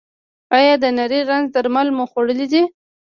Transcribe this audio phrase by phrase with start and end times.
[0.57, 2.63] ایا د نري رنځ درمل مو خوړلي دي؟